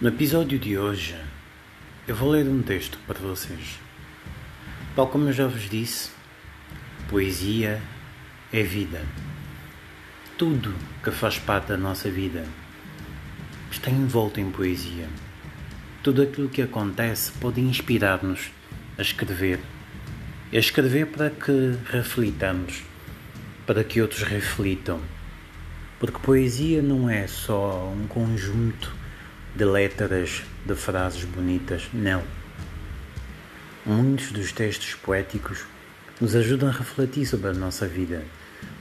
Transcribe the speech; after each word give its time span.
No 0.00 0.08
episódio 0.08 0.58
de 0.58 0.78
hoje, 0.78 1.14
eu 2.08 2.16
vou 2.16 2.30
ler 2.30 2.48
um 2.48 2.62
texto 2.62 2.98
para 3.06 3.18
vocês. 3.18 3.78
Tal 4.96 5.06
como 5.06 5.28
eu 5.28 5.32
já 5.34 5.46
vos 5.46 5.68
disse, 5.68 6.08
poesia 7.10 7.82
é 8.50 8.62
vida. 8.62 9.02
Tudo 10.38 10.74
que 11.04 11.10
faz 11.10 11.38
parte 11.38 11.66
da 11.66 11.76
nossa 11.76 12.10
vida 12.10 12.46
está 13.70 13.90
envolto 13.90 14.40
em 14.40 14.50
poesia. 14.50 15.06
Tudo 16.02 16.22
aquilo 16.22 16.48
que 16.48 16.62
acontece 16.62 17.32
pode 17.32 17.60
inspirar-nos 17.60 18.50
a 18.96 19.02
escrever. 19.02 19.60
A 20.50 20.56
escrever 20.56 21.08
para 21.08 21.28
que 21.28 21.76
reflitamos, 21.92 22.84
para 23.66 23.84
que 23.84 24.00
outros 24.00 24.22
reflitam. 24.22 24.98
Porque 25.98 26.18
poesia 26.20 26.80
não 26.80 27.10
é 27.10 27.26
só 27.26 27.86
um 27.94 28.06
conjunto 28.06 28.98
de 29.54 29.64
letras, 29.64 30.42
de 30.64 30.74
frases 30.74 31.24
bonitas, 31.24 31.88
não. 31.92 32.22
Muitos 33.84 34.30
dos 34.30 34.52
textos 34.52 34.94
poéticos 34.94 35.64
nos 36.20 36.36
ajudam 36.36 36.68
a 36.68 36.72
refletir 36.72 37.26
sobre 37.26 37.48
a 37.48 37.52
nossa 37.52 37.86
vida, 37.86 38.22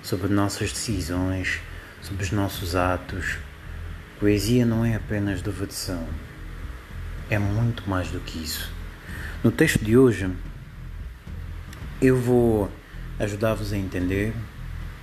sobre 0.04 0.28
nossas 0.28 0.72
decisões, 0.72 1.60
sobre 2.02 2.24
os 2.24 2.32
nossos 2.32 2.76
atos. 2.76 3.38
Poesia 4.20 4.66
não 4.66 4.86
é 4.86 4.96
apenas 4.96 5.42
devoção, 5.42 6.06
é 7.30 7.40
muito 7.40 7.90
mais 7.90 8.10
do 8.10 8.20
que 8.20 8.44
isso. 8.44 8.70
No 9.44 9.52
texto 9.52 9.84
de 9.84 9.98
hoje, 9.98 10.30
eu 12.02 12.18
vou 12.18 12.70
ajudar-vos 13.18 13.74
a 13.74 13.78
entender 13.78 14.34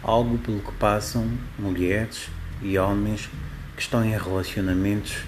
algo 0.02 0.38
pelo 0.38 0.60
que 0.60 0.72
passam 0.72 1.30
mulheres 1.58 2.28
e 2.62 2.78
homens 2.78 3.28
que 3.74 3.82
estão 3.82 4.04
em 4.04 4.10
relacionamentos 4.10 5.24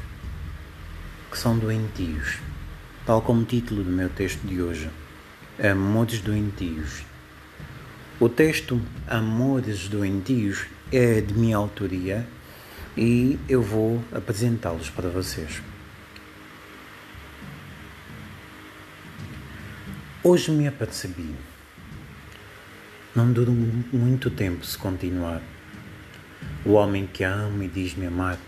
que 1.31 1.39
são 1.39 1.59
doentios, 1.59 2.39
tal 3.05 3.21
como 3.21 3.43
o 3.43 3.45
título 3.45 3.85
do 3.85 3.91
meu 3.91 4.09
texto 4.09 4.47
de 4.47 4.63
hoje, 4.63 4.91
Amores 5.63 6.21
Doentios. 6.21 7.05
O 8.19 8.29
texto 8.29 8.81
Amores 9.07 9.89
Doentios 9.89 10.67
é 10.91 11.21
de 11.21 11.35
minha 11.35 11.57
autoria 11.57 12.27
e 12.97 13.39
eu 13.49 13.63
vou 13.63 14.03
apresentá-los 14.13 14.91
para 14.91 15.09
vocês. 15.09 15.63
Hoje 20.25 20.51
me 20.51 20.67
apercebi. 20.67 21.35
Não 23.15 23.33
dura 23.33 23.51
muito 23.51 24.31
tempo 24.31 24.65
se 24.65 24.77
continuar. 24.77 25.43
O 26.65 26.73
homem 26.73 27.07
que 27.07 27.23
ama 27.25 27.65
e 27.65 27.69
diz-me 27.69 28.07
amar, 28.07 28.39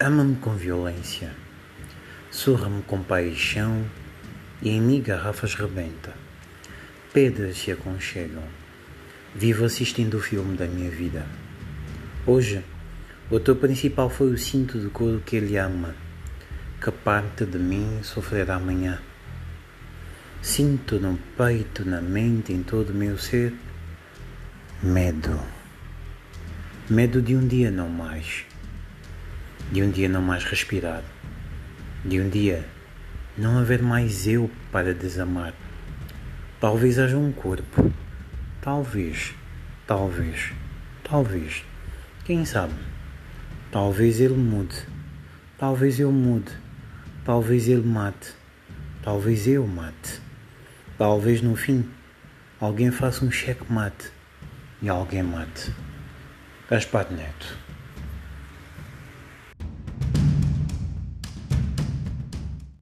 ama-me 0.00 0.36
com 0.36 0.54
violência 0.54 1.43
surra-me 2.34 2.82
com 2.82 3.00
paixão 3.00 3.84
e 4.60 4.68
em 4.68 4.80
mim 4.80 5.00
garrafas 5.00 5.54
rebenta. 5.54 6.12
Pedras 7.12 7.56
se 7.56 7.70
aconchegam. 7.70 8.42
Vivo 9.32 9.64
assistindo 9.64 10.16
o 10.16 10.20
filme 10.20 10.56
da 10.56 10.66
minha 10.66 10.90
vida. 10.90 11.24
Hoje, 12.26 12.64
o 13.30 13.36
ator 13.36 13.54
principal 13.54 14.10
foi 14.10 14.32
o 14.32 14.36
cinto 14.36 14.80
de 14.80 14.88
couro 14.88 15.22
que 15.24 15.36
ele 15.36 15.56
ama, 15.56 15.94
que 16.82 16.90
parte 16.90 17.44
de 17.44 17.56
mim 17.56 18.00
sofrerá 18.02 18.56
amanhã. 18.56 19.00
Sinto 20.42 20.98
no 20.98 21.16
peito, 21.36 21.84
na 21.84 22.00
mente, 22.00 22.52
em 22.52 22.64
todo 22.64 22.90
o 22.90 22.94
meu 22.94 23.16
ser, 23.16 23.54
medo. 24.82 25.40
Medo 26.90 27.22
de 27.22 27.36
um 27.36 27.46
dia 27.46 27.70
não 27.70 27.88
mais, 27.88 28.44
de 29.70 29.82
um 29.82 29.90
dia 29.90 30.08
não 30.08 30.20
mais 30.20 30.42
respirar 30.44 31.04
de 32.04 32.20
um 32.20 32.28
dia 32.28 32.64
não 33.36 33.58
haver 33.58 33.82
mais 33.82 34.26
eu 34.26 34.50
para 34.70 34.94
desamar. 34.94 35.54
Talvez 36.60 36.98
haja 36.98 37.16
um 37.16 37.32
corpo. 37.32 37.92
Talvez, 38.60 39.34
talvez, 39.86 40.52
talvez. 41.02 41.64
Quem 42.24 42.44
sabe? 42.44 42.74
Talvez 43.70 44.20
ele 44.20 44.34
mude. 44.34 44.76
Talvez 45.58 45.98
eu 45.98 46.12
mude. 46.12 46.52
Talvez 47.24 47.68
ele 47.68 47.86
mate. 47.86 48.34
Talvez 49.02 49.46
eu 49.46 49.66
mate. 49.66 50.20
Talvez 50.96 51.42
no 51.42 51.56
fim 51.56 51.88
alguém 52.60 52.90
faça 52.90 53.24
um 53.24 53.30
cheque 53.30 53.70
mate 53.70 54.10
e 54.80 54.88
alguém 54.88 55.22
mate. 55.22 55.72
Gaspar 56.70 57.10
Neto. 57.12 57.63